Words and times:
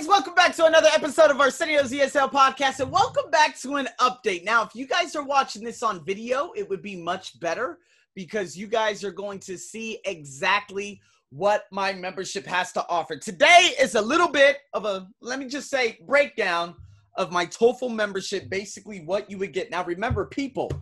guys, 0.00 0.08
welcome 0.08 0.34
back 0.34 0.56
to 0.56 0.64
another 0.64 0.88
episode 0.94 1.30
of 1.30 1.38
Arsenio's 1.40 1.92
ESL 1.92 2.32
podcast, 2.32 2.80
and 2.80 2.90
welcome 2.90 3.30
back 3.30 3.58
to 3.58 3.74
an 3.76 3.86
update. 4.00 4.44
Now, 4.44 4.62
if 4.62 4.74
you 4.74 4.86
guys 4.86 5.14
are 5.14 5.22
watching 5.22 5.62
this 5.62 5.82
on 5.82 6.02
video, 6.06 6.52
it 6.56 6.66
would 6.70 6.80
be 6.80 6.96
much 6.96 7.38
better 7.38 7.80
because 8.14 8.56
you 8.56 8.66
guys 8.66 9.04
are 9.04 9.10
going 9.10 9.38
to 9.40 9.58
see 9.58 9.98
exactly 10.06 11.02
what 11.28 11.64
my 11.70 11.92
membership 11.92 12.46
has 12.46 12.72
to 12.72 12.88
offer. 12.88 13.16
Today 13.16 13.72
is 13.78 13.94
a 13.94 14.00
little 14.00 14.28
bit 14.28 14.60
of 14.72 14.86
a, 14.86 15.06
let 15.20 15.38
me 15.38 15.46
just 15.46 15.68
say, 15.68 15.98
breakdown 16.06 16.76
of 17.16 17.30
my 17.30 17.44
TOEFL 17.44 17.94
membership, 17.94 18.48
basically 18.48 19.00
what 19.00 19.30
you 19.30 19.36
would 19.36 19.52
get. 19.52 19.70
Now, 19.70 19.84
remember, 19.84 20.24
people, 20.24 20.72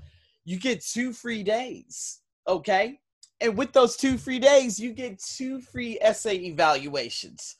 you 0.45 0.61
get 0.61 0.85
two 0.85 1.13
free 1.13 1.43
days, 1.43 2.21
okay? 2.47 3.01
And 3.41 3.57
with 3.57 3.73
those 3.73 3.97
two 3.97 4.17
free 4.17 4.39
days, 4.39 4.79
you 4.79 4.93
get 4.93 5.19
two 5.19 5.61
free 5.61 5.99
essay 6.01 6.37
evaluations. 6.37 7.57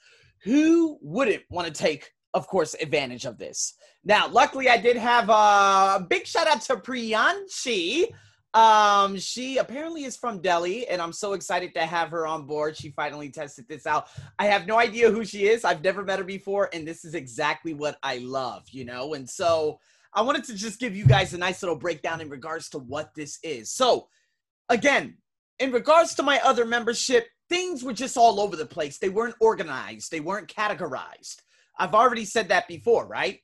Who 0.49 0.99
wouldn't 1.03 1.43
want 1.51 1.67
to 1.67 1.73
take, 1.75 2.11
of 2.33 2.47
course, 2.47 2.75
advantage 2.81 3.27
of 3.27 3.37
this? 3.37 3.75
Now, 4.03 4.29
luckily, 4.29 4.71
I 4.71 4.79
did 4.79 4.97
have 4.97 5.29
a 5.29 6.07
big 6.09 6.27
shout 6.27 6.47
out 6.47 6.63
to 6.63 6.77
Priyanshi. 6.77 8.07
Um, 8.55 9.19
she 9.19 9.59
apparently 9.59 10.05
is 10.05 10.17
from 10.17 10.41
Delhi, 10.41 10.89
and 10.89 11.03
I'm 11.03 11.13
so 11.13 11.35
excited 11.35 11.75
to 11.75 11.85
have 11.85 12.09
her 12.13 12.27
on 12.27 12.47
board. 12.47 12.79
She 12.79 12.93
finally 12.93 13.29
tested 13.29 13.67
this 13.69 13.87
out. 13.87 14.07
I 14.39 14.47
have 14.47 14.67
no 14.67 14.79
idea 14.79 15.11
who 15.11 15.23
she 15.23 15.49
is. 15.49 15.67
I've 15.67 15.85
never 15.85 16.03
met 16.03 16.19
her 16.19 16.25
before, 16.25 16.71
and 16.73 16.89
this 16.89 17.05
is 17.05 17.15
exactly 17.15 17.75
what 17.75 17.99
I 18.03 18.17
love, 18.17 18.65
you 18.71 18.87
know. 18.87 19.13
And 19.13 19.29
so 19.29 19.79
I 20.15 20.23
wanted 20.23 20.45
to 20.45 20.55
just 20.55 20.81
give 20.81 20.97
you 20.97 21.05
guys 21.05 21.35
a 21.35 21.39
nice 21.39 21.63
little 21.63 21.77
breakdown 21.77 22.23
in 22.23 22.31
regards 22.31 22.71
to 22.71 22.79
what 22.79 23.15
this 23.15 23.39
is. 23.43 23.71
So, 23.71 24.09
again, 24.71 25.19
in 25.59 25.73
regards 25.73 26.15
to 26.15 26.23
my 26.23 26.41
other 26.43 26.65
membership, 26.65 27.27
things 27.49 27.83
were 27.83 27.93
just 27.93 28.17
all 28.17 28.41
over 28.41 28.57
the 28.57 28.67
place. 28.67 28.99
They 28.99 29.09
weren't 29.09 29.37
organized, 29.41 30.11
they 30.11 30.21
weren't 30.21 30.53
categorized. 30.53 31.43
I've 31.79 31.95
already 31.95 32.25
said 32.25 32.49
that 32.49 32.69
before, 32.69 33.07
right? 33.07 33.41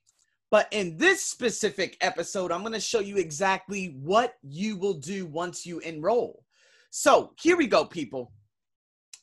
But 0.50 0.68
in 0.70 0.96
this 0.96 1.24
specific 1.24 1.96
episode, 2.00 2.52
I'm 2.52 2.60
going 2.60 2.74
to 2.74 2.80
show 2.80 3.00
you 3.00 3.16
exactly 3.16 3.96
what 4.00 4.34
you 4.42 4.76
will 4.76 4.94
do 4.94 5.26
once 5.26 5.66
you 5.66 5.80
enroll. 5.80 6.44
So 6.90 7.32
here 7.40 7.56
we 7.56 7.66
go, 7.66 7.84
people. 7.84 8.32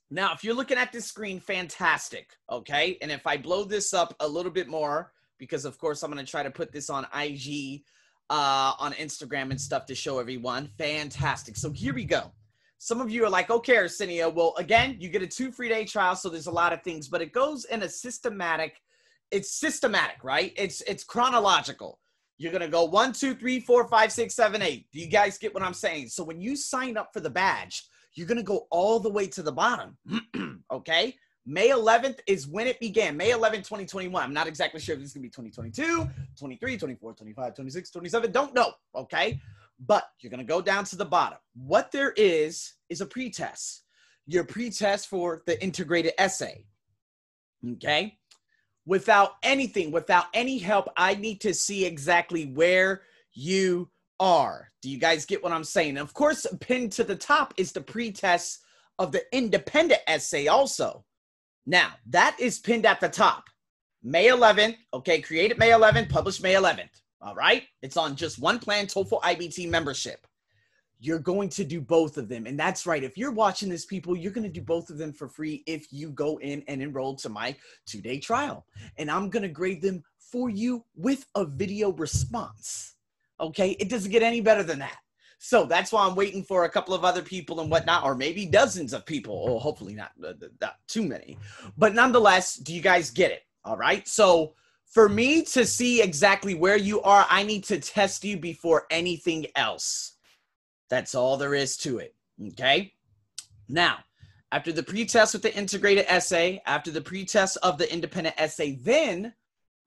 Now, 0.10 0.34
if 0.34 0.44
you're 0.44 0.54
looking 0.54 0.78
at 0.78 0.92
this 0.92 1.06
screen, 1.06 1.40
fantastic. 1.40 2.36
Okay. 2.50 2.98
And 3.02 3.12
if 3.12 3.26
I 3.26 3.38
blow 3.38 3.64
this 3.64 3.94
up 3.94 4.14
a 4.20 4.28
little 4.28 4.52
bit 4.52 4.68
more, 4.68 5.14
because 5.38 5.64
of 5.64 5.78
course 5.78 6.04
I'm 6.04 6.12
going 6.12 6.24
to 6.24 6.30
try 6.30 6.44
to 6.44 6.52
put 6.52 6.74
this 6.74 6.90
on 6.90 7.08
IG, 7.18 7.84
uh, 8.30 8.74
on 8.78 8.92
Instagram 8.94 9.52
and 9.52 9.62
stuff 9.62 9.86
to 9.86 9.96
show 9.96 10.20
everyone. 10.20 10.70
Fantastic. 10.78 11.56
So 11.56 11.72
here 11.72 11.94
we 11.94 12.04
go. 12.04 12.32
Some 12.84 13.00
of 13.00 13.12
you 13.12 13.24
are 13.24 13.30
like, 13.30 13.52
okay, 13.52 13.78
Arsenio. 13.78 14.28
Well, 14.28 14.56
again, 14.58 14.98
you 15.00 15.10
get 15.10 15.22
a 15.22 15.28
two 15.28 15.52
free 15.52 15.70
day 15.70 15.86
trial, 15.86 16.16
so 16.16 16.30
there's 16.30 16.48
a 16.48 16.52
lot 16.52 16.74
of 16.74 16.82
things, 16.82 17.08
but 17.08 17.22
it 17.22 17.32
goes 17.32 17.66
in 17.66 17.84
a 17.84 17.88
systematic. 17.88 18.82
It's 19.30 19.54
systematic, 19.54 20.24
right? 20.24 20.52
It's 20.56 20.82
it's 20.88 21.04
chronological. 21.04 22.00
You're 22.40 22.52
gonna 22.52 22.68
go 22.68 22.86
one, 22.86 23.14
two, 23.14 23.36
three, 23.36 23.60
four, 23.60 23.88
five, 23.88 24.12
six, 24.12 24.34
seven, 24.34 24.64
eight. 24.64 24.88
Do 24.92 25.00
you 25.00 25.06
guys 25.06 25.38
get 25.38 25.54
what 25.54 25.62
I'm 25.62 25.76
saying? 25.76 26.08
So 26.08 26.24
when 26.24 26.42
you 26.42 26.56
sign 26.56 26.98
up 26.98 27.12
for 27.14 27.20
the 27.20 27.30
badge, 27.30 27.84
you're 28.16 28.26
gonna 28.26 28.42
go 28.42 28.66
all 28.72 29.00
the 29.00 29.12
way 29.12 29.28
to 29.28 29.44
the 29.44 29.52
bottom. 29.52 29.96
okay. 30.72 31.16
May 31.46 31.70
11th 31.70 32.20
is 32.26 32.48
when 32.48 32.66
it 32.66 32.80
began. 32.80 33.16
May 33.16 33.30
11, 33.30 33.60
2021. 33.60 34.24
I'm 34.24 34.34
not 34.34 34.48
exactly 34.48 34.80
sure 34.80 34.94
if 34.94 35.02
this 35.02 35.10
is 35.10 35.14
to 35.14 35.20
be 35.20 35.30
2022, 35.30 36.08
23, 36.38 36.78
24, 36.78 37.14
25, 37.14 37.56
26, 37.56 37.92
27. 37.92 38.32
Don't 38.32 38.56
know. 38.56 38.74
Okay 38.96 39.40
but 39.86 40.04
you're 40.20 40.30
going 40.30 40.40
to 40.40 40.46
go 40.46 40.62
down 40.62 40.84
to 40.86 40.96
the 40.96 41.06
bottom. 41.06 41.40
What 41.56 41.92
there 41.92 42.14
is 42.16 42.74
is 42.90 43.02
a 43.02 43.06
pretest. 43.06 43.84
Your 44.28 44.44
pretest 44.44 45.08
for 45.08 45.42
the 45.48 45.62
integrated 45.62 46.14
essay. 46.18 46.66
Okay? 47.74 48.18
Without 48.86 49.32
anything, 49.44 49.92
without 49.92 50.26
any 50.34 50.58
help, 50.58 50.90
I 50.98 51.16
need 51.16 51.42
to 51.42 51.54
see 51.54 51.86
exactly 51.86 52.46
where 52.46 53.02
you 53.34 53.90
are. 54.20 54.70
Do 54.82 54.90
you 54.90 54.98
guys 54.98 55.26
get 55.26 55.44
what 55.44 55.52
I'm 55.52 55.64
saying? 55.64 55.98
of 55.98 56.14
course, 56.14 56.46
pinned 56.60 56.92
to 56.94 57.04
the 57.04 57.16
top 57.16 57.54
is 57.58 57.72
the 57.72 57.82
pretest 57.82 58.60
of 59.00 59.12
the 59.12 59.24
independent 59.36 60.02
essay 60.08 60.48
also. 60.48 61.06
Now, 61.66 61.92
that 62.08 62.36
is 62.40 62.60
pinned 62.60 62.86
at 62.86 63.00
the 63.00 63.10
top. 63.10 63.46
May 64.04 64.28
11th, 64.28 64.78
okay, 64.94 65.22
created 65.22 65.60
May 65.60 65.70
11th, 65.70 66.10
published 66.10 66.42
May 66.42 66.54
11th. 66.54 66.90
All 67.22 67.36
right. 67.36 67.64
It's 67.82 67.98
on 67.98 68.16
just 68.16 68.40
one 68.40 68.58
plan, 68.58 68.88
TOEFL 68.88 69.22
IBT 69.22 69.70
membership. 69.70 70.26
You're 71.00 71.20
going 71.20 71.50
to 71.50 71.64
do 71.64 71.82
both 71.82 72.18
of 72.18 72.28
them. 72.28 72.46
And 72.46 72.60
that's 72.60 72.86
right. 72.86 73.04
If 73.04 73.18
you're 73.18 73.32
watching 73.32 73.70
this, 73.70 73.86
people, 73.86 74.16
you're 74.16 74.32
going 74.32 74.44
to 74.44 74.50
do 74.50 74.62
both 74.62 74.90
of 74.90 74.98
them 74.98 75.14
for 75.14 75.28
free 75.28 75.64
if 75.68 75.92
you 75.92 76.12
go 76.12 76.38
in 76.38 76.64
and 76.68 76.82
enroll 76.82 77.16
to 77.18 77.30
my 77.30 77.56
two 77.86 78.02
day 78.02 78.20
trial. 78.20 78.66
And 78.98 79.10
I'm 79.10 79.30
going 79.30 79.44
to 79.44 79.50
grade 79.50 79.82
them 79.82 80.04
for 80.20 80.50
you 80.50 80.84
with 80.96 81.26
a 81.36 81.46
video 81.46 81.92
response. 81.92 82.96
Okay. 83.40 83.72
It 83.80 83.90
doesn't 83.90 84.12
get 84.12 84.24
any 84.24 84.42
better 84.42 84.64
than 84.64 84.80
that. 84.80 84.98
So 85.44 85.66
that's 85.66 85.92
why 85.92 86.06
I'm 86.06 86.16
waiting 86.16 86.44
for 86.44 86.66
a 86.66 86.70
couple 86.70 86.94
of 86.94 87.04
other 87.04 87.24
people 87.24 87.62
and 87.62 87.72
whatnot, 87.72 88.04
or 88.04 88.14
maybe 88.14 88.46
dozens 88.46 88.94
of 88.94 89.08
people. 89.08 89.34
Or 89.34 89.60
hopefully 89.60 89.96
not, 89.96 90.12
uh, 90.24 90.34
not 90.60 90.76
too 90.88 91.04
many. 91.04 91.40
But 91.78 91.96
nonetheless, 91.96 92.56
do 92.56 92.76
you 92.76 92.82
guys 92.82 93.10
get 93.10 93.32
it? 93.32 93.42
All 93.64 93.78
right. 93.78 94.08
So 94.08 94.54
for 94.92 95.08
me 95.08 95.44
to 95.44 95.66
see 95.66 96.02
exactly 96.02 96.54
where 96.54 96.78
you 96.78 97.02
are, 97.02 97.26
I 97.30 97.44
need 97.44 97.64
to 97.66 97.80
test 97.80 98.24
you 98.24 98.38
before 98.38 98.86
anything 98.92 99.48
else. 99.56 100.18
That's 100.90 101.16
all 101.16 101.38
there 101.38 101.56
is 101.56 101.78
to 101.78 102.00
it. 102.00 102.14
Okay. 102.50 102.94
Now, 103.70 104.00
after 104.52 104.74
the 104.74 104.84
pretest 104.84 105.34
with 105.34 105.44
the 105.44 105.56
integrated 105.56 106.06
essay, 106.10 106.62
after 106.66 106.92
the 106.92 107.00
pretest 107.00 107.58
of 107.64 107.78
the 107.78 107.92
independent 107.92 108.36
essay, 108.38 108.76
then 108.84 109.34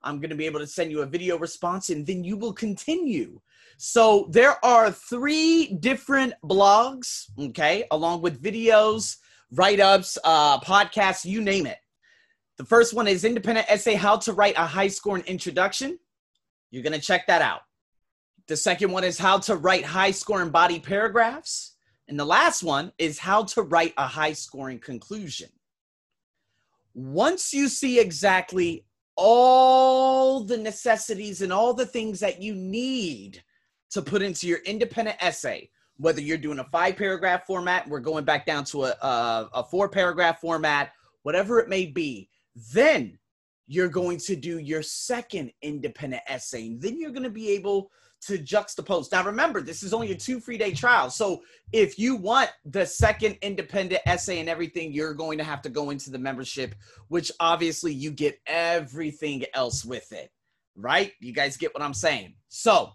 I'm 0.01 0.19
going 0.19 0.31
to 0.31 0.35
be 0.35 0.47
able 0.47 0.59
to 0.59 0.67
send 0.67 0.91
you 0.91 1.01
a 1.01 1.05
video 1.05 1.37
response 1.37 1.91
and 1.91 2.05
then 2.05 2.23
you 2.23 2.35
will 2.35 2.53
continue. 2.53 3.39
So 3.77 4.27
there 4.31 4.63
are 4.65 4.89
three 4.89 5.75
different 5.79 6.33
blogs, 6.43 7.25
okay, 7.39 7.85
along 7.91 8.21
with 8.21 8.41
videos, 8.41 9.17
write 9.51 9.79
ups, 9.79 10.17
uh, 10.23 10.59
podcasts, 10.61 11.25
you 11.25 11.41
name 11.41 11.67
it. 11.67 11.77
The 12.57 12.65
first 12.65 12.93
one 12.93 13.07
is 13.07 13.25
Independent 13.25 13.67
Essay 13.69 13.95
How 13.95 14.15
to 14.17 14.31
Write 14.31 14.55
a 14.57 14.65
High 14.65 14.87
Scoring 14.87 15.23
Introduction. 15.27 15.99
You're 16.71 16.83
going 16.83 16.93
to 16.93 17.05
check 17.05 17.27
that 17.27 17.41
out. 17.41 17.61
The 18.47 18.55
second 18.55 18.91
one 18.91 19.03
is 19.03 19.17
How 19.17 19.39
to 19.39 19.57
Write 19.57 19.83
High 19.83 20.11
Scoring 20.11 20.51
Body 20.51 20.79
Paragraphs. 20.79 21.75
And 22.07 22.17
the 22.17 22.25
last 22.25 22.63
one 22.63 22.93
is 22.97 23.19
How 23.19 23.43
to 23.43 23.61
Write 23.61 23.93
a 23.97 24.07
High 24.07 24.31
Scoring 24.31 24.79
Conclusion. 24.79 25.49
Once 26.93 27.53
you 27.53 27.67
see 27.67 27.99
exactly 27.99 28.85
all 29.17 30.41
the 30.41 30.57
necessities 30.57 31.41
and 31.41 31.51
all 31.51 31.73
the 31.73 31.85
things 31.85 32.21
that 32.21 32.41
you 32.41 32.55
need 32.55 33.43
to 33.89 34.01
put 34.01 34.21
into 34.21 34.47
your 34.47 34.59
independent 34.59 35.17
essay, 35.19 35.69
whether 35.97 36.21
you're 36.21 36.37
doing 36.37 36.59
a 36.59 36.65
five 36.65 36.95
paragraph 36.95 37.45
format, 37.45 37.85
we're 37.89 37.99
going 37.99 38.23
back 38.23 38.45
down 38.45 38.63
to 38.63 38.85
a, 38.85 38.91
a, 39.01 39.49
a 39.55 39.63
four 39.63 39.89
paragraph 39.89 40.39
format, 40.39 40.93
whatever 41.23 41.59
it 41.59 41.67
may 41.67 41.85
be, 41.85 42.29
then 42.55 43.17
you're 43.67 43.89
going 43.89 44.17
to 44.17 44.35
do 44.35 44.59
your 44.59 44.81
second 44.81 45.51
independent 45.61 46.23
essay. 46.27 46.67
And 46.67 46.81
then 46.81 46.99
you're 46.99 47.11
going 47.11 47.23
to 47.23 47.29
be 47.29 47.49
able 47.51 47.91
to 48.21 48.37
juxtapose. 48.37 49.11
Now, 49.11 49.23
remember, 49.23 49.61
this 49.61 49.83
is 49.83 49.93
only 49.93 50.11
a 50.11 50.15
two 50.15 50.39
free 50.39 50.57
day 50.57 50.73
trial. 50.73 51.09
So 51.09 51.41
if 51.73 51.99
you 51.99 52.15
want 52.15 52.49
the 52.65 52.85
second 52.85 53.37
independent 53.41 54.01
essay 54.05 54.39
and 54.39 54.49
everything, 54.49 54.91
you're 54.91 55.13
going 55.13 55.37
to 55.37 55.43
have 55.43 55.61
to 55.63 55.69
go 55.69 55.89
into 55.89 56.09
the 56.09 56.17
membership, 56.17 56.75
which 57.07 57.31
obviously 57.39 57.93
you 57.93 58.11
get 58.11 58.39
everything 58.47 59.43
else 59.53 59.85
with 59.85 60.11
it, 60.11 60.31
right? 60.75 61.11
You 61.19 61.33
guys 61.33 61.57
get 61.57 61.73
what 61.73 61.83
I'm 61.83 61.93
saying? 61.93 62.35
So, 62.49 62.91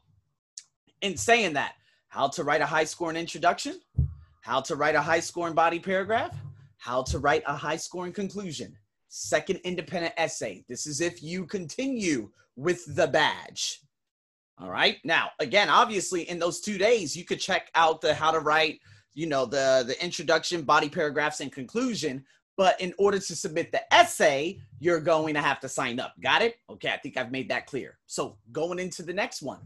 in 1.03 1.17
saying 1.17 1.55
that, 1.55 1.75
how 2.09 2.29
to 2.29 2.43
write 2.45 2.61
a 2.61 2.67
high 2.67 2.85
scoring 2.85 3.17
introduction, 3.17 3.81
how 4.43 4.61
to 4.63 4.75
write 4.75 4.97
a 4.97 5.03
high 5.03 5.21
scoring 5.21 5.55
body 5.55 5.79
paragraph, 5.79 6.37
how 6.79 7.03
to 7.05 7.19
write 7.19 7.43
a 7.47 7.55
high 7.55 7.77
scoring 7.77 8.13
conclusion 8.13 8.77
second 9.11 9.57
independent 9.65 10.15
essay. 10.17 10.65
This 10.69 10.87
is 10.87 11.01
if 11.01 11.23
you 11.23 11.45
continue 11.45 12.31
with 12.57 12.95
the 12.95 13.09
badge. 13.09 13.83
All 14.59 14.71
right. 14.71 14.99
Now, 15.05 15.31
again, 15.41 15.69
obviously, 15.69 16.29
in 16.29 16.39
those 16.39 16.61
two 16.61 16.79
days, 16.79 17.17
you 17.17 17.25
could 17.25 17.41
check 17.41 17.71
out 17.75 18.01
the 18.01 18.15
how 18.15 18.31
to 18.31 18.41
write, 18.41 18.81
you 19.15 19.27
know, 19.27 19.45
the 19.45 19.85
the 19.87 20.03
introduction, 20.03 20.63
body 20.63 20.89
paragraphs, 20.89 21.41
and 21.41 21.53
conclusion. 21.53 22.25
But 22.57 22.81
in 22.81 22.93
order 22.99 23.19
to 23.19 23.37
submit 23.37 23.73
the 23.73 23.93
essay, 23.93 24.61
you're 24.79 25.01
going 25.01 25.35
to 25.35 25.41
have 25.41 25.61
to 25.61 25.69
sign 25.69 25.99
up. 25.99 26.15
Got 26.23 26.43
it? 26.43 26.57
Okay, 26.69 26.91
I 26.91 26.99
think 26.99 27.17
I've 27.17 27.33
made 27.33 27.49
that 27.49 27.67
clear. 27.67 27.99
So 28.07 28.37
going 28.53 28.79
into 28.79 29.03
the 29.03 29.15
next 29.15 29.41
one 29.43 29.61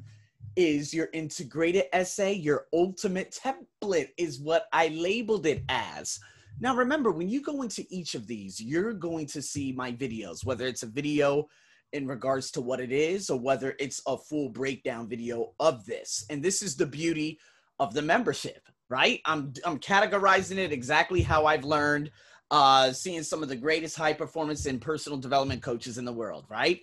is 0.56 0.94
your 0.94 1.08
integrated 1.12 1.86
essay, 1.92 2.32
your 2.32 2.66
ultimate 2.72 3.36
template 3.44 4.10
is 4.16 4.38
what 4.38 4.66
I 4.72 4.88
labeled 4.88 5.46
it 5.46 5.64
as. 5.68 6.20
Now, 6.60 6.74
remember, 6.74 7.10
when 7.10 7.28
you 7.28 7.42
go 7.42 7.62
into 7.62 7.84
each 7.90 8.14
of 8.14 8.26
these, 8.26 8.60
you're 8.60 8.92
going 8.92 9.26
to 9.28 9.42
see 9.42 9.72
my 9.72 9.92
videos, 9.92 10.44
whether 10.44 10.66
it's 10.66 10.82
a 10.82 10.88
video 10.88 11.48
in 11.92 12.06
regards 12.06 12.50
to 12.52 12.60
what 12.60 12.80
it 12.80 12.92
is 12.92 13.30
or 13.30 13.38
whether 13.38 13.74
it's 13.78 14.00
a 14.06 14.16
full 14.16 14.48
breakdown 14.48 15.08
video 15.08 15.52
of 15.60 15.84
this. 15.84 16.24
And 16.30 16.42
this 16.42 16.62
is 16.62 16.76
the 16.76 16.86
beauty 16.86 17.38
of 17.78 17.94
the 17.94 18.02
membership, 18.02 18.68
right? 18.88 19.20
I'm, 19.24 19.52
I'm 19.64 19.78
categorizing 19.78 20.58
it 20.58 20.72
exactly 20.72 21.22
how 21.22 21.46
I've 21.46 21.64
learned 21.64 22.10
uh, 22.50 22.92
seeing 22.92 23.22
some 23.22 23.42
of 23.42 23.48
the 23.48 23.56
greatest 23.56 23.96
high 23.96 24.12
performance 24.12 24.66
and 24.66 24.80
personal 24.80 25.18
development 25.18 25.62
coaches 25.62 25.98
in 25.98 26.04
the 26.04 26.12
world, 26.12 26.46
right? 26.48 26.80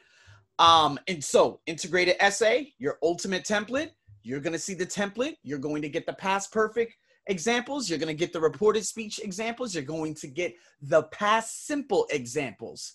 Um, 0.60 1.00
and 1.08 1.24
so, 1.24 1.62
integrated 1.66 2.16
essay, 2.20 2.74
your 2.78 2.98
ultimate 3.02 3.46
template, 3.46 3.92
you're 4.24 4.40
going 4.40 4.54
to 4.54 4.60
see 4.60 4.74
the 4.74 4.86
template. 4.86 5.36
You're 5.44 5.60
going 5.60 5.82
to 5.82 5.90
get 5.90 6.06
the 6.06 6.14
past 6.14 6.52
perfect 6.52 6.96
examples. 7.28 7.90
You're 7.90 8.00
going 8.00 8.08
to 8.08 8.14
get 8.14 8.34
the 8.34 8.40
reported 8.40 8.86
speech 8.86 9.20
examples. 9.24 9.74
You're 9.74 9.84
going 9.84 10.16
to 10.16 10.28
get 10.28 10.56
the 10.82 11.04
past 11.04 11.66
simple 11.68 12.08
examples. 12.12 12.94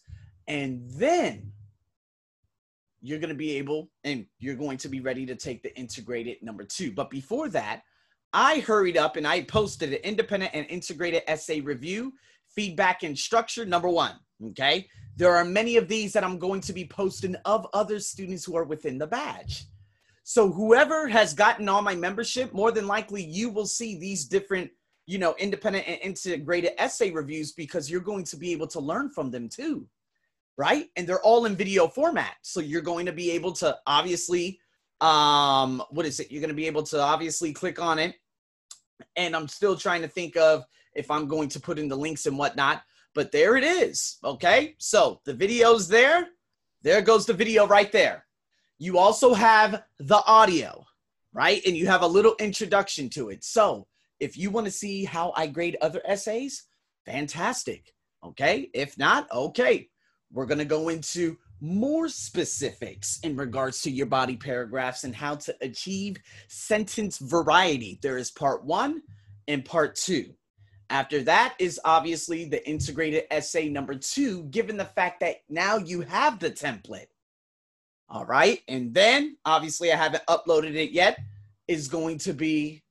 And 0.49 0.82
then 0.90 1.52
you're 3.02 3.19
going 3.19 3.31
to 3.31 3.37
be 3.37 3.56
able 3.56 3.90
and 4.05 4.26
you're 4.38 4.56
going 4.56 4.78
to 4.78 4.88
be 4.88 5.00
ready 5.00 5.26
to 5.26 5.37
take 5.37 5.62
the 5.62 5.76
integrated 5.78 6.38
number 6.43 6.64
two. 6.64 6.93
But 6.93 7.11
before 7.11 7.49
that, 7.50 7.82
I 8.32 8.58
hurried 8.61 8.96
up 8.96 9.17
and 9.17 9.26
I 9.26 9.43
posted 9.43 9.93
an 9.93 10.00
independent 10.02 10.52
and 10.55 10.67
integrated 10.69 11.22
essay 11.26 11.61
review, 11.61 12.12
feedback 12.49 13.02
and 13.02 13.17
structure 13.17 13.64
number 13.64 13.88
one. 13.88 14.17
Okay. 14.49 14.88
There 15.17 15.34
are 15.34 15.44
many 15.44 15.76
of 15.76 15.88
these 15.88 16.12
that 16.12 16.25
I'm 16.25 16.38
going 16.38 16.61
to 16.62 16.72
be 16.72 16.84
posting 16.84 17.37
of 17.46 17.67
other 17.72 17.99
students 18.00 18.44
who 18.44 18.56
are 18.56 18.64
within 18.64 18.99
the 18.99 19.06
badge. 19.06 19.64
So 20.28 20.50
whoever 20.50 21.06
has 21.06 21.34
gotten 21.34 21.69
all 21.69 21.82
my 21.82 21.94
membership, 21.94 22.52
more 22.52 22.73
than 22.73 22.88
likely 22.88 23.23
you 23.23 23.49
will 23.49 23.64
see 23.64 23.96
these 23.96 24.25
different, 24.25 24.73
you 25.06 25.19
know, 25.19 25.37
independent 25.38 25.87
and 25.87 26.00
integrated 26.02 26.73
essay 26.78 27.12
reviews 27.12 27.52
because 27.52 27.88
you're 27.88 28.00
going 28.00 28.25
to 28.25 28.37
be 28.37 28.50
able 28.50 28.67
to 28.67 28.81
learn 28.81 29.08
from 29.08 29.31
them 29.31 29.49
too. 29.49 29.87
Right? 30.58 30.88
And 30.96 31.06
they're 31.06 31.23
all 31.23 31.44
in 31.44 31.55
video 31.55 31.87
format. 31.87 32.34
So 32.43 32.58
you're 32.58 32.82
going 32.82 33.06
to 33.06 33.12
be 33.12 33.31
able 33.31 33.52
to 33.52 33.78
obviously 33.87 34.58
um 35.00 35.81
what 35.90 36.06
is 36.06 36.19
it? 36.19 36.32
You're 36.32 36.40
going 36.40 36.49
to 36.49 36.55
be 36.55 36.67
able 36.67 36.82
to 36.82 37.00
obviously 37.00 37.52
click 37.52 37.81
on 37.81 38.00
it. 38.00 38.17
And 39.14 39.37
I'm 39.37 39.46
still 39.46 39.76
trying 39.76 40.02
to 40.02 40.08
think 40.08 40.37
of 40.37 40.64
if 40.96 41.08
I'm 41.08 41.29
going 41.29 41.50
to 41.50 41.61
put 41.61 41.79
in 41.79 41.87
the 41.87 41.96
links 41.96 42.26
and 42.26 42.37
whatnot, 42.37 42.82
but 43.14 43.31
there 43.31 43.56
it 43.56 43.62
is. 43.62 44.19
Okay. 44.25 44.75
So 44.79 45.20
the 45.25 45.34
video's 45.34 45.87
there. 45.87 46.31
There 46.82 47.00
goes 47.00 47.26
the 47.26 47.32
video 47.32 47.64
right 47.64 47.93
there. 47.93 48.26
You 48.78 48.99
also 48.99 49.34
have 49.34 49.82
the 49.99 50.23
audio, 50.26 50.84
right? 51.32 51.62
And 51.67 51.76
you 51.76 51.87
have 51.87 52.02
a 52.02 52.06
little 52.06 52.34
introduction 52.38 53.08
to 53.11 53.31
it. 53.31 53.44
So 53.44 53.87
if 54.20 54.37
you 54.37 54.50
want 54.50 54.67
to 54.67 54.73
see 54.73 55.05
how 55.05 55.32
I 55.37 55.46
grade 55.46 55.76
other 55.81 56.02
essays, 56.05 56.64
fantastic. 57.05 57.93
Okay. 58.25 58.70
If 58.75 58.99
not, 58.99 59.31
okay. 59.32 59.88
We're 60.32 60.46
going 60.46 60.58
to 60.58 60.64
go 60.64 60.88
into 60.88 61.37
more 61.61 62.08
specifics 62.08 63.19
in 63.23 63.37
regards 63.37 63.81
to 63.82 63.90
your 63.90 64.06
body 64.06 64.37
paragraphs 64.37 65.05
and 65.05 65.14
how 65.14 65.37
to 65.37 65.56
achieve 65.62 66.19
sentence 66.49 67.19
variety. 67.19 67.99
There 68.02 68.19
is 68.19 68.31
part 68.31 68.64
one 68.64 69.02
and 69.49 69.64
part 69.64 69.94
two. 69.94 70.34
After 70.90 71.22
that 71.22 71.55
is 71.58 71.81
obviously 71.84 72.44
the 72.44 72.67
integrated 72.69 73.25
essay 73.31 73.69
number 73.69 73.94
two, 73.94 74.44
given 74.44 74.76
the 74.76 74.84
fact 74.84 75.20
that 75.20 75.37
now 75.49 75.79
you 75.79 76.02
have 76.02 76.38
the 76.38 76.50
template. 76.50 77.06
All 78.08 78.25
right. 78.25 78.61
And 78.69 78.94
then 78.94 79.37
obviously 79.44 79.93
I 79.93 79.97
haven't 79.97 80.26
uploaded 80.26 80.75
it 80.75 80.93
yet, 80.93 81.19
is 81.67 81.88
going 81.88 82.19
to 82.19 82.32
be 82.32 82.82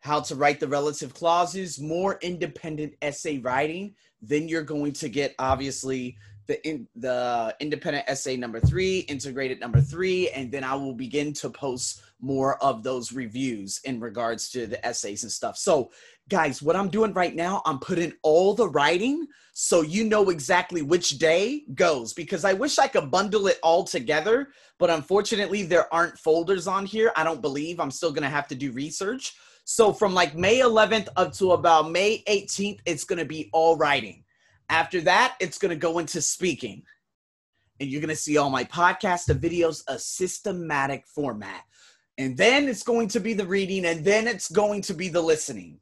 how 0.00 0.20
to 0.20 0.34
write 0.34 0.60
the 0.60 0.68
relative 0.68 1.12
clauses, 1.12 1.80
more 1.80 2.18
independent 2.22 2.94
essay 3.02 3.38
writing. 3.38 3.94
Then 4.22 4.48
you're 4.48 4.62
going 4.62 4.92
to 4.94 5.08
get 5.08 5.34
obviously 5.38 6.16
the 6.46 6.66
in, 6.66 6.86
the 6.96 7.54
independent 7.60 8.04
essay 8.08 8.36
number 8.36 8.60
three, 8.60 9.00
integrated 9.00 9.60
number 9.60 9.80
three, 9.80 10.30
and 10.30 10.50
then 10.50 10.64
I 10.64 10.74
will 10.74 10.94
begin 10.94 11.32
to 11.34 11.50
post 11.50 12.02
more 12.20 12.62
of 12.62 12.82
those 12.82 13.12
reviews 13.12 13.80
in 13.84 14.00
regards 14.00 14.48
to 14.50 14.66
the 14.66 14.84
essays 14.84 15.22
and 15.22 15.32
stuff. 15.32 15.56
So, 15.56 15.90
guys, 16.28 16.62
what 16.62 16.76
I'm 16.76 16.88
doing 16.88 17.12
right 17.12 17.34
now, 17.34 17.62
I'm 17.66 17.78
putting 17.78 18.12
all 18.22 18.54
the 18.54 18.68
writing 18.68 19.26
so 19.52 19.82
you 19.82 20.04
know 20.04 20.28
exactly 20.28 20.82
which 20.82 21.18
day 21.18 21.64
goes 21.74 22.12
because 22.12 22.44
I 22.44 22.52
wish 22.52 22.78
I 22.78 22.88
could 22.88 23.10
bundle 23.10 23.46
it 23.46 23.58
all 23.62 23.84
together, 23.84 24.48
but 24.78 24.90
unfortunately, 24.90 25.62
there 25.62 25.92
aren't 25.92 26.18
folders 26.18 26.66
on 26.66 26.84
here. 26.84 27.12
I 27.16 27.24
don't 27.24 27.40
believe 27.42 27.80
I'm 27.80 27.90
still 27.90 28.12
gonna 28.12 28.28
have 28.28 28.48
to 28.48 28.54
do 28.54 28.72
research. 28.72 29.34
So, 29.64 29.92
from 29.92 30.14
like 30.14 30.36
May 30.36 30.60
11th 30.60 31.08
up 31.16 31.32
to 31.34 31.52
about 31.52 31.90
May 31.90 32.22
18th, 32.28 32.80
it's 32.86 33.04
gonna 33.04 33.24
be 33.24 33.50
all 33.52 33.76
writing. 33.76 34.22
After 34.68 35.00
that, 35.02 35.36
it's 35.40 35.58
going 35.58 35.70
to 35.70 35.76
go 35.76 35.98
into 35.98 36.20
speaking. 36.20 36.82
And 37.78 37.90
you're 37.90 38.00
going 38.00 38.08
to 38.08 38.16
see 38.16 38.36
all 38.36 38.50
my 38.50 38.64
podcasts 38.64 39.28
and 39.28 39.40
videos, 39.40 39.82
a 39.88 39.98
systematic 39.98 41.06
format. 41.06 41.62
And 42.18 42.36
then 42.36 42.68
it's 42.68 42.82
going 42.82 43.08
to 43.08 43.20
be 43.20 43.34
the 43.34 43.46
reading, 43.46 43.84
and 43.84 44.04
then 44.04 44.26
it's 44.26 44.50
going 44.50 44.80
to 44.82 44.94
be 44.94 45.08
the 45.08 45.20
listening. 45.20 45.78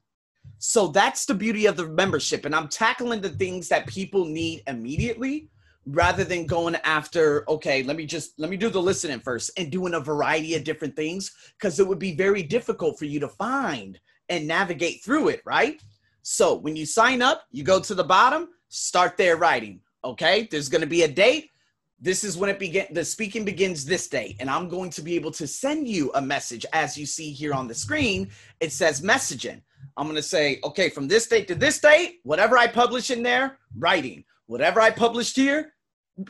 So 0.59 0.89
that's 0.89 1.27
the 1.27 1.35
beauty 1.35 1.67
of 1.67 1.77
the 1.77 1.87
membership. 1.87 2.45
And 2.45 2.55
I'm 2.55 2.69
tackling 2.69 3.21
the 3.21 3.29
things 3.29 3.69
that 3.69 3.87
people 3.87 4.25
need 4.25 4.63
immediately 4.67 5.49
rather 5.87 6.25
than 6.25 6.47
going 6.47 6.77
after, 6.85 7.49
okay, 7.49 7.83
let 7.83 7.97
me 7.97 8.07
just 8.07 8.39
let 8.39 8.51
me 8.51 8.57
do 8.57 8.71
the 8.71 8.81
listening 8.81 9.21
first 9.21 9.51
and 9.59 9.71
doing 9.71 9.95
a 9.95 10.01
variety 10.01 10.55
of 10.55 10.65
different 10.65 10.97
things 10.97 11.33
because 11.59 11.79
it 11.79 11.87
would 11.87 11.99
be 11.99 12.15
very 12.15 12.43
difficult 12.43 12.99
for 12.99 13.05
you 13.05 13.21
to 13.21 13.29
find 13.29 14.01
and 14.29 14.47
navigate 14.47 15.05
through 15.05 15.29
it, 15.29 15.43
right? 15.45 15.83
So 16.23 16.55
when 16.55 16.75
you 16.75 16.87
sign 16.87 17.21
up, 17.21 17.45
you 17.51 17.63
go 17.63 17.81
to 17.81 17.95
the 17.95 18.05
bottom, 18.05 18.49
start 18.75 19.17
their 19.17 19.37
writing. 19.37 19.81
Okay, 20.05 20.49
there's 20.51 20.69
going 20.69 20.81
to 20.81 20.87
be 20.87 21.03
a 21.03 21.09
date. 21.09 21.51
This 22.01 22.25
is 22.25 22.37
when 22.37 22.51
it 22.51 22.59
begin. 22.59 22.87
The 22.91 23.05
speaking 23.05 23.45
begins 23.45 23.85
this 23.85 24.09
date, 24.09 24.37
and 24.41 24.51
I'm 24.51 24.69
going 24.69 24.91
to 24.91 25.03
be 25.03 25.15
able 25.15 25.31
to 25.33 25.47
send 25.47 25.89
you 25.89 26.11
a 26.15 26.21
message 26.21 26.67
as 26.73 26.99
you 26.99 27.07
see 27.07 27.31
here 27.31 27.55
on 27.55 27.69
the 27.69 27.75
screen. 27.75 28.31
It 28.61 28.73
says 28.73 29.01
messaging. 29.01 29.63
I'm 29.97 30.07
going 30.07 30.17
to 30.17 30.23
say, 30.23 30.59
okay, 30.65 30.91
from 30.91 31.09
this 31.09 31.27
date 31.27 31.47
to 31.49 31.55
this 31.55 31.79
date, 31.79 32.19
whatever 32.25 32.59
I 32.59 32.67
publish 32.67 33.11
in 33.11 33.23
there, 33.23 33.59
writing. 33.79 34.25
Whatever 34.47 34.81
I 34.81 34.91
published 34.91 35.37
here, 35.37 35.73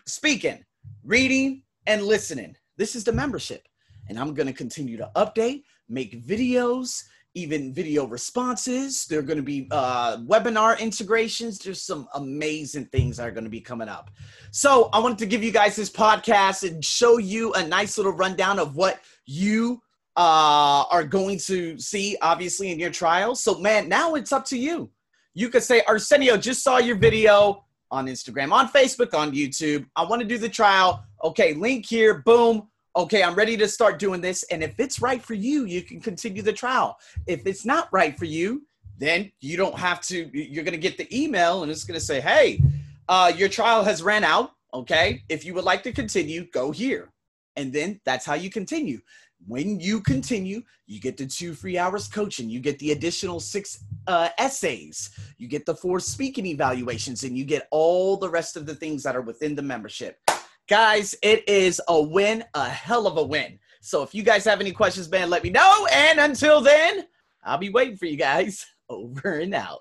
speaking, 0.07 0.65
reading, 1.03 1.63
and 1.87 2.03
listening. 2.03 2.57
This 2.77 2.95
is 2.95 3.05
the 3.05 3.13
membership. 3.13 3.67
And 4.09 4.19
I'm 4.19 4.35
going 4.35 4.47
to 4.47 4.53
continue 4.53 4.97
to 4.99 5.11
update, 5.17 5.65
make 5.89 6.25
videos, 6.25 7.03
even 7.35 7.73
video 7.75 8.07
responses. 8.07 9.07
There 9.07 9.19
are 9.19 9.23
going 9.23 9.39
to 9.39 9.43
be 9.43 9.67
uh, 9.71 10.19
webinar 10.19 10.79
integrations. 10.79 11.59
There's 11.59 11.83
some 11.83 12.09
amazing 12.15 12.87
things 12.87 13.17
that 13.17 13.27
are 13.27 13.33
going 13.33 13.45
to 13.45 13.51
be 13.51 13.61
coming 13.61 13.89
up. 13.89 14.11
So 14.53 14.89
I 14.93 15.01
wanted 15.01 15.19
to 15.19 15.27
give 15.27 15.43
you 15.43 15.51
guys 15.51 15.75
this 15.77 15.91
podcast 15.91 16.69
and 16.69 16.85
show 16.85 17.19
you 17.19 17.53
a 17.55 17.67
nice 17.67 17.99
little 17.99 18.13
rundown 18.13 18.59
of 18.59 18.77
what 18.77 19.01
you 19.27 19.83
uh, 20.17 20.85
are 20.91 21.05
going 21.05 21.39
to 21.39 21.77
see, 21.79 22.17
obviously, 22.23 22.71
in 22.71 22.79
your 22.79 22.91
trial. 22.91 23.35
So, 23.35 23.59
man, 23.59 23.89
now 23.89 24.15
it's 24.15 24.33
up 24.33 24.45
to 24.47 24.59
you. 24.59 24.91
You 25.35 25.49
could 25.49 25.65
say, 25.65 25.83
Arsenio, 25.89 26.37
just 26.37 26.63
saw 26.63 26.79
your 26.79 26.97
video 26.97 27.65
on 27.91 28.07
Instagram, 28.07 28.53
on 28.53 28.69
Facebook, 28.69 29.13
on 29.13 29.33
YouTube. 29.33 29.87
I 29.97 30.05
want 30.05 30.23
to 30.23 30.29
do 30.29 30.39
the 30.39 30.49
trial. 30.49 31.05
Okay, 31.25 31.55
link 31.55 31.87
here. 31.87 32.19
Boom 32.19 32.69
okay, 32.97 33.23
I'm 33.23 33.35
ready 33.35 33.57
to 33.57 33.69
start 33.69 33.99
doing 33.99 34.21
this. 34.21 34.45
And 34.45 34.63
if 34.63 34.79
it's 34.79 35.01
right 35.01 35.23
for 35.23 35.35
you, 35.35 35.65
you 35.65 35.83
can 35.83 36.01
continue 36.01 36.43
the 36.43 36.53
trial. 36.53 36.97
If 37.27 37.47
it's 37.47 37.65
not 37.65 37.89
right 37.93 38.17
for 38.17 38.25
you, 38.25 38.63
then 38.99 39.33
you 39.41 39.57
don't 39.57 39.77
have 39.77 40.01
to, 40.03 40.31
you're 40.33 40.65
going 40.65 40.73
to 40.73 40.79
get 40.79 40.97
the 40.97 41.09
email 41.17 41.63
and 41.63 41.73
it's 41.73 41.85
going 41.85 41.99
to 41.99 42.05
say, 42.05 42.21
hey, 42.21 42.61
uh, 43.09 43.33
your 43.37 43.49
trial 43.49 43.83
has 43.83 44.03
ran 44.03 44.25
out. 44.25 44.53
Okay. 44.73 45.23
If 45.29 45.45
you 45.45 45.55
would 45.55 45.65
like 45.65 45.83
to 45.85 45.93
continue, 45.93 46.47
go 46.51 46.71
here. 46.71 47.11
And 47.57 47.73
then 47.73 48.01
that's 48.05 48.25
how 48.25 48.35
you 48.35 48.51
continue. 48.51 49.01
When 49.47 49.79
you 49.79 50.01
continue, 50.01 50.63
you 50.87 51.01
get 51.01 51.17
the 51.17 51.27
two 51.27 51.55
free 51.55 51.77
hours 51.77 52.09
coaching, 52.09 52.49
you 52.49 52.61
get 52.61 52.79
the 52.79 52.93
additional 52.93 53.41
six 53.41 53.85
uh, 54.07 54.31
essays, 54.39 55.11
you 55.37 55.49
get 55.49 55.67
the 55.67 55.75
four 55.75 56.01
speaking 56.01 56.47
evaluations, 56.47 57.25
and 57.25 57.37
you 57.37 57.45
get 57.45 57.69
all 57.71 58.17
the 58.17 58.29
rest 58.29 58.57
of 58.57 58.65
the 58.65 58.75
things 58.75 59.03
that 59.03 59.15
are 59.15 59.21
within 59.21 59.55
the 59.55 59.63
membership. 59.63 60.19
Guys, 60.67 61.15
it 61.23 61.47
is 61.47 61.79
a 61.89 62.01
win, 62.01 62.43
a 62.55 62.69
hell 62.69 63.07
of 63.07 63.19
a 63.19 63.23
win. 63.23 63.59
So 63.83 64.03
if 64.03 64.15
you 64.15 64.23
guys 64.23 64.47
have 64.47 64.63
any 64.63 64.73
questions, 64.73 65.11
man, 65.11 65.29
let 65.29 65.45
me 65.45 65.51
know. 65.51 65.87
And 65.93 66.19
until 66.19 66.63
then, 66.63 67.07
I'll 67.43 67.59
be 67.59 67.69
waiting 67.69 67.99
for 67.99 68.07
you 68.07 68.17
guys 68.17 68.65
over 68.89 69.35
and 69.41 69.55
out. 69.55 69.81